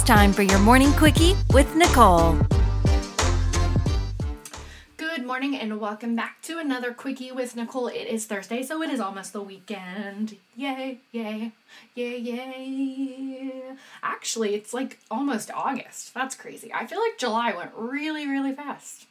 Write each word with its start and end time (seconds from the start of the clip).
It's 0.00 0.08
time 0.08 0.32
for 0.32 0.40
your 0.40 0.58
morning 0.60 0.94
quickie 0.94 1.34
with 1.52 1.76
Nicole. 1.76 2.38
Good 4.96 5.26
morning 5.26 5.54
and 5.54 5.78
welcome 5.78 6.16
back 6.16 6.40
to 6.44 6.58
another 6.58 6.94
quickie 6.94 7.32
with 7.32 7.54
Nicole. 7.54 7.88
It 7.88 8.06
is 8.08 8.24
Thursday, 8.24 8.62
so 8.62 8.82
it 8.82 8.88
is 8.88 8.98
almost 8.98 9.34
the 9.34 9.42
weekend. 9.42 10.38
Yay, 10.56 11.00
yay, 11.12 11.52
yay, 11.94 12.16
yay. 12.16 13.62
Actually, 14.02 14.54
it's 14.54 14.72
like 14.72 15.00
almost 15.10 15.50
August. 15.50 16.14
That's 16.14 16.34
crazy. 16.34 16.72
I 16.72 16.86
feel 16.86 16.98
like 16.98 17.18
July 17.18 17.52
went 17.52 17.72
really, 17.76 18.26
really 18.26 18.54
fast. 18.54 19.06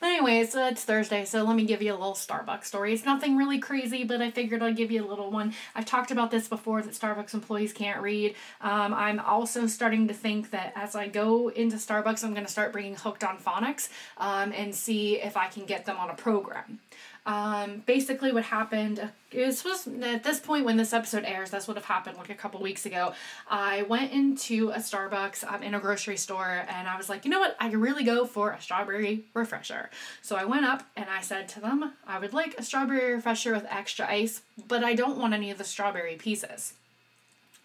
But 0.00 0.06
anyways, 0.06 0.56
uh, 0.56 0.70
it's 0.72 0.82
Thursday, 0.82 1.26
so 1.26 1.44
let 1.44 1.54
me 1.54 1.64
give 1.64 1.82
you 1.82 1.92
a 1.92 1.94
little 1.94 2.14
Starbucks 2.14 2.64
story. 2.64 2.94
It's 2.94 3.04
nothing 3.04 3.36
really 3.36 3.58
crazy, 3.58 4.02
but 4.02 4.22
I 4.22 4.30
figured 4.30 4.62
I'd 4.62 4.74
give 4.74 4.90
you 4.90 5.04
a 5.04 5.06
little 5.06 5.30
one. 5.30 5.52
I've 5.74 5.84
talked 5.84 6.10
about 6.10 6.30
this 6.30 6.48
before 6.48 6.80
that 6.80 6.94
Starbucks 6.94 7.34
employees 7.34 7.74
can't 7.74 8.00
read. 8.00 8.34
Um, 8.62 8.94
I'm 8.94 9.20
also 9.20 9.66
starting 9.66 10.08
to 10.08 10.14
think 10.14 10.52
that 10.52 10.72
as 10.74 10.96
I 10.96 11.08
go 11.08 11.48
into 11.48 11.76
Starbucks, 11.76 12.24
I'm 12.24 12.32
going 12.32 12.46
to 12.46 12.50
start 12.50 12.72
bringing 12.72 12.96
Hooked 12.96 13.24
on 13.24 13.36
Phonics 13.36 13.90
um, 14.16 14.54
and 14.54 14.74
see 14.74 15.20
if 15.20 15.36
I 15.36 15.48
can 15.48 15.66
get 15.66 15.84
them 15.84 15.98
on 15.98 16.08
a 16.08 16.14
program. 16.14 16.80
Um, 17.26 17.82
basically, 17.86 18.32
what 18.32 18.44
happened 18.44 19.10
is 19.30 19.62
was 19.64 19.86
at 19.86 20.24
this 20.24 20.40
point 20.40 20.64
when 20.64 20.76
this 20.76 20.92
episode 20.92 21.24
airs, 21.24 21.50
that's 21.50 21.68
what 21.68 21.76
have 21.76 21.84
happened 21.84 22.16
like 22.16 22.30
a 22.30 22.34
couple 22.34 22.60
weeks 22.60 22.86
ago. 22.86 23.12
I 23.48 23.82
went 23.82 24.12
into 24.12 24.70
a 24.70 24.78
Starbucks 24.78 25.44
um, 25.50 25.62
in 25.62 25.74
a 25.74 25.80
grocery 25.80 26.16
store 26.16 26.64
and 26.68 26.88
I 26.88 26.96
was 26.96 27.08
like, 27.08 27.24
you 27.24 27.30
know 27.30 27.40
what, 27.40 27.56
I 27.60 27.68
could 27.68 27.80
really 27.80 28.04
go 28.04 28.24
for 28.24 28.50
a 28.50 28.60
strawberry 28.60 29.24
refresher. 29.34 29.90
So 30.22 30.36
I 30.36 30.44
went 30.44 30.64
up 30.64 30.82
and 30.96 31.08
I 31.08 31.20
said 31.20 31.48
to 31.50 31.60
them, 31.60 31.92
I 32.06 32.18
would 32.18 32.32
like 32.32 32.56
a 32.58 32.62
strawberry 32.62 33.14
refresher 33.14 33.52
with 33.52 33.66
extra 33.70 34.10
ice, 34.10 34.42
but 34.66 34.82
I 34.82 34.94
don't 34.94 35.18
want 35.18 35.34
any 35.34 35.50
of 35.50 35.58
the 35.58 35.64
strawberry 35.64 36.16
pieces. 36.16 36.74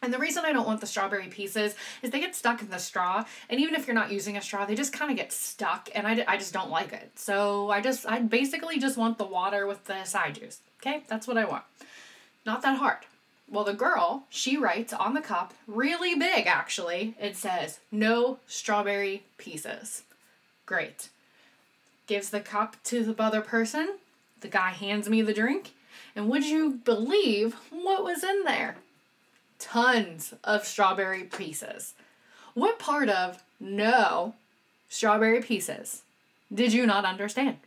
And 0.06 0.14
the 0.14 0.20
reason 0.20 0.46
I 0.46 0.54
don't 0.54 0.68
want 0.68 0.82
the 0.82 0.88
strawberry 0.88 1.28
pieces 1.28 1.74
is 2.04 2.12
they 2.12 2.20
get 2.20 2.36
stuck 2.36 2.62
in 2.62 2.70
the 2.70 2.78
straw. 2.78 3.26
And 3.50 3.60
even 3.60 3.74
if 3.74 3.88
you're 3.88 3.96
not 3.96 4.12
using 4.12 4.38
a 4.38 4.42
straw, 4.42 4.64
they 4.64 4.76
just 4.76 4.94
kind 4.94 5.10
of 5.10 5.18
get 5.18 5.34
stuck. 5.34 5.90
And 5.96 6.06
I, 6.06 6.24
I 6.28 6.38
just 6.38 6.54
don't 6.54 6.70
like 6.70 6.94
it. 6.94 7.12
So 7.16 7.72
I 7.72 7.82
just, 7.82 8.06
I 8.06 8.20
basically 8.20 8.78
just 8.78 8.98
want 8.98 9.18
the 9.18 9.26
water 9.26 9.66
with 9.66 9.84
the 9.86 10.04
side 10.04 10.36
juice. 10.36 10.60
Okay? 10.80 11.04
That's 11.08 11.28
what 11.28 11.40
I 11.40 11.46
want. 11.46 11.64
Not 12.46 12.62
that 12.62 12.78
hard. 12.78 13.00
Well, 13.50 13.64
the 13.64 13.74
girl, 13.74 14.26
she 14.30 14.58
writes 14.58 14.94
on 14.94 15.16
the 15.16 15.22
cup, 15.22 15.56
really 15.66 16.14
big 16.14 16.46
actually, 16.46 17.16
it 17.20 17.36
says, 17.36 17.80
no 17.92 18.38
strawberry 18.46 19.24
pieces. 19.40 20.04
Great. 20.68 21.10
Gives 22.06 22.30
the 22.30 22.42
cup 22.42 22.76
to 22.86 23.04
the 23.04 23.24
other 23.24 23.42
person. 23.42 23.98
The 24.42 24.50
guy 24.50 24.70
hands 24.70 25.10
me 25.10 25.24
the 25.24 25.34
drink. 25.34 25.72
And 26.16 26.30
would 26.30 26.46
you 26.46 26.80
believe 26.86 27.56
what 27.72 28.04
was 28.04 28.24
in 28.24 28.44
there? 28.44 28.76
Tons 29.60 30.34
of 30.44 30.66
strawberry 30.66 31.24
pieces. 31.24 31.94
What 32.54 32.80
part 32.80 33.10
of 33.10 33.44
no 33.60 34.36
strawberry 34.90 35.42
pieces 35.42 36.04
did 36.54 36.74
you 36.74 36.86
not 36.86 37.06
understand? 37.06 37.58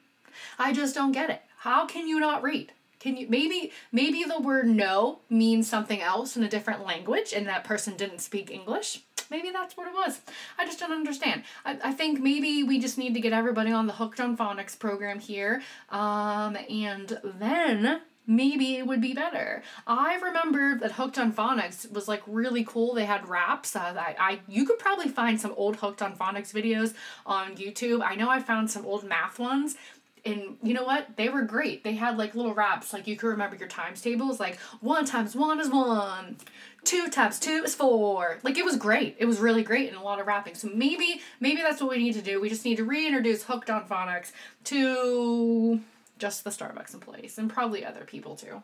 I 0.58 0.72
just 0.72 0.94
don't 0.94 1.12
get 1.12 1.30
it. 1.30 1.42
How 1.58 1.86
can 1.86 2.06
you 2.06 2.20
not 2.20 2.42
read? 2.42 2.72
Can 3.00 3.16
you 3.16 3.28
maybe 3.28 3.72
maybe 3.92 4.24
the 4.24 4.40
word 4.40 4.66
no 4.66 5.20
means 5.30 5.68
something 5.68 6.00
else 6.00 6.36
in 6.36 6.42
a 6.42 6.48
different 6.48 6.84
language 6.84 7.32
and 7.32 7.46
that 7.46 7.64
person 7.64 7.96
didn't 7.96 8.20
speak 8.20 8.50
English? 8.50 9.02
Maybe 9.30 9.50
that's 9.50 9.76
what 9.76 9.86
it 9.86 9.94
was. 9.94 10.20
I 10.58 10.64
just 10.64 10.80
don't 10.80 10.92
understand. 10.92 11.42
I, 11.64 11.78
I 11.84 11.92
think 11.92 12.18
maybe 12.20 12.62
we 12.62 12.78
just 12.78 12.98
need 12.98 13.14
to 13.14 13.20
get 13.20 13.32
everybody 13.32 13.70
on 13.72 13.86
the 13.86 13.92
Hooked 13.92 14.20
on 14.20 14.36
Phonics 14.36 14.78
program 14.78 15.20
here. 15.20 15.62
Um, 15.90 16.56
and 16.70 17.20
then 17.22 18.00
maybe 18.28 18.76
it 18.76 18.86
would 18.86 19.00
be 19.00 19.14
better. 19.14 19.62
I 19.86 20.16
remember 20.16 20.78
that 20.78 20.92
Hooked 20.92 21.18
on 21.18 21.32
Phonics 21.32 21.90
was 21.90 22.06
like 22.06 22.22
really 22.26 22.62
cool. 22.62 22.94
They 22.94 23.06
had 23.06 23.28
raps. 23.28 23.74
Uh, 23.74 23.94
I, 23.98 24.14
I 24.18 24.40
you 24.46 24.66
could 24.66 24.78
probably 24.78 25.08
find 25.08 25.40
some 25.40 25.54
old 25.56 25.76
Hooked 25.76 26.02
on 26.02 26.14
Phonics 26.14 26.52
videos 26.52 26.94
on 27.26 27.56
YouTube. 27.56 28.02
I 28.04 28.14
know 28.14 28.28
I 28.28 28.40
found 28.40 28.70
some 28.70 28.84
old 28.84 29.02
math 29.02 29.38
ones. 29.38 29.76
And 30.24 30.58
you 30.62 30.74
know 30.74 30.84
what? 30.84 31.16
They 31.16 31.30
were 31.30 31.42
great. 31.42 31.84
They 31.84 31.94
had 31.94 32.18
like 32.18 32.34
little 32.34 32.52
raps, 32.52 32.92
like 32.92 33.06
you 33.06 33.16
could 33.16 33.28
remember 33.28 33.56
your 33.56 33.68
times 33.68 34.02
tables, 34.02 34.38
like 34.38 34.58
one 34.80 35.06
times 35.06 35.34
one 35.34 35.58
is 35.58 35.70
one, 35.70 36.36
two 36.84 37.08
times 37.08 37.38
two 37.38 37.62
is 37.64 37.74
four. 37.74 38.38
Like 38.42 38.58
it 38.58 38.64
was 38.64 38.76
great. 38.76 39.16
It 39.18 39.24
was 39.24 39.38
really 39.38 39.62
great 39.62 39.88
and 39.88 39.96
a 39.96 40.02
lot 40.02 40.20
of 40.20 40.26
rapping. 40.26 40.54
So 40.54 40.68
maybe 40.74 41.22
maybe 41.40 41.62
that's 41.62 41.80
what 41.80 41.90
we 41.90 41.98
need 41.98 42.14
to 42.14 42.20
do. 42.20 42.40
We 42.40 42.50
just 42.50 42.64
need 42.64 42.76
to 42.76 42.84
reintroduce 42.84 43.44
Hooked 43.44 43.70
on 43.70 43.86
Phonics 43.88 44.32
to 44.64 45.80
just 46.18 46.44
the 46.44 46.50
Starbucks 46.50 46.94
employees 46.94 47.38
and 47.38 47.50
probably 47.50 47.84
other 47.84 48.04
people 48.04 48.36
too. 48.36 48.62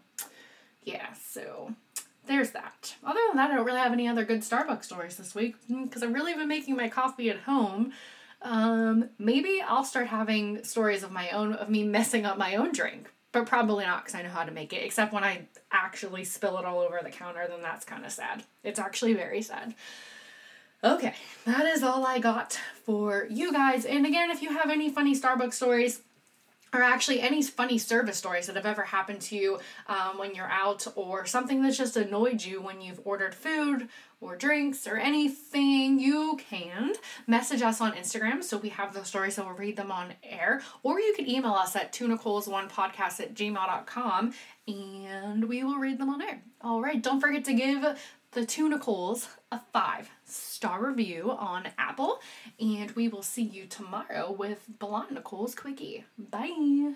Yeah, 0.82 1.12
so 1.14 1.74
there's 2.26 2.50
that. 2.50 2.94
Other 3.04 3.20
than 3.28 3.36
that, 3.36 3.50
I 3.50 3.54
don't 3.54 3.66
really 3.66 3.78
have 3.78 3.92
any 3.92 4.08
other 4.08 4.24
good 4.24 4.40
Starbucks 4.40 4.84
stories 4.84 5.16
this 5.16 5.34
week 5.34 5.56
because 5.68 6.02
I've 6.02 6.14
really 6.14 6.34
been 6.34 6.48
making 6.48 6.76
my 6.76 6.88
coffee 6.88 7.30
at 7.30 7.40
home. 7.40 7.92
Um, 8.42 9.08
maybe 9.18 9.62
I'll 9.66 9.84
start 9.84 10.08
having 10.08 10.64
stories 10.64 11.02
of 11.02 11.10
my 11.10 11.30
own 11.30 11.54
of 11.54 11.70
me 11.70 11.82
messing 11.84 12.26
up 12.26 12.36
my 12.36 12.56
own 12.56 12.72
drink, 12.72 13.10
but 13.32 13.46
probably 13.46 13.84
not 13.84 14.04
because 14.04 14.14
I 14.14 14.22
know 14.22 14.28
how 14.28 14.44
to 14.44 14.52
make 14.52 14.72
it. 14.72 14.84
Except 14.84 15.12
when 15.12 15.24
I 15.24 15.46
actually 15.72 16.24
spill 16.24 16.58
it 16.58 16.64
all 16.64 16.80
over 16.80 17.00
the 17.02 17.10
counter, 17.10 17.46
then 17.48 17.62
that's 17.62 17.84
kind 17.84 18.04
of 18.04 18.12
sad. 18.12 18.44
It's 18.62 18.78
actually 18.78 19.14
very 19.14 19.40
sad. 19.40 19.74
Okay, 20.82 21.14
that 21.46 21.64
is 21.64 21.82
all 21.82 22.06
I 22.06 22.18
got 22.18 22.60
for 22.84 23.26
you 23.30 23.50
guys. 23.52 23.86
And 23.86 24.04
again, 24.04 24.30
if 24.30 24.42
you 24.42 24.50
have 24.50 24.68
any 24.68 24.90
funny 24.90 25.18
Starbucks 25.18 25.54
stories, 25.54 26.02
or 26.74 26.82
actually 26.82 27.20
any 27.20 27.42
funny 27.42 27.78
service 27.78 28.18
stories 28.18 28.46
that 28.46 28.56
have 28.56 28.66
ever 28.66 28.82
happened 28.82 29.20
to 29.20 29.36
you 29.36 29.58
um, 29.86 30.18
when 30.18 30.34
you're 30.34 30.50
out 30.50 30.86
or 30.96 31.24
something 31.24 31.62
that's 31.62 31.78
just 31.78 31.96
annoyed 31.96 32.42
you 32.42 32.60
when 32.60 32.80
you've 32.80 33.00
ordered 33.04 33.34
food 33.34 33.88
or 34.20 34.36
drinks 34.36 34.86
or 34.86 34.96
anything 34.96 35.98
you 35.98 36.38
can 36.48 36.94
message 37.26 37.62
us 37.62 37.80
on 37.80 37.92
instagram 37.92 38.42
so 38.42 38.56
we 38.56 38.70
have 38.70 38.94
those 38.94 39.06
stories 39.06 39.38
and 39.38 39.46
we'll 39.46 39.56
read 39.56 39.76
them 39.76 39.92
on 39.92 40.14
air. 40.22 40.62
Or 40.82 40.98
you 40.98 41.14
can 41.14 41.28
email 41.28 41.52
us 41.52 41.76
at 41.76 41.92
tunicoles1 41.92 42.70
podcast 42.70 43.20
at 43.20 43.34
gmail.com 43.34 44.32
and 44.66 45.44
we 45.44 45.62
will 45.62 45.76
read 45.76 45.98
them 45.98 46.10
on 46.10 46.22
air. 46.22 46.42
All 46.60 46.80
right 46.80 47.02
don't 47.02 47.20
forget 47.20 47.44
to 47.44 47.54
give 47.54 47.84
the 48.34 48.44
two 48.44 48.68
Nicoles 48.68 49.28
a 49.52 49.60
five 49.72 50.10
star 50.24 50.84
review 50.84 51.30
on 51.30 51.68
Apple, 51.78 52.20
and 52.58 52.90
we 52.92 53.06
will 53.06 53.22
see 53.22 53.42
you 53.42 53.66
tomorrow 53.66 54.32
with 54.32 54.64
Blonde 54.80 55.12
Nicole's 55.12 55.54
Quickie. 55.54 56.04
Bye. 56.18 56.94